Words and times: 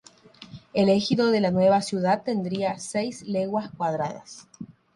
El 0.73 0.89
ejido 0.89 1.29
de 1.29 1.41
la 1.41 1.51
nueva 1.51 1.79
ciudad 1.83 2.23
tendría 2.23 2.79
seis 2.79 3.21
leguas 3.27 3.69
cuadradas. 3.77 4.47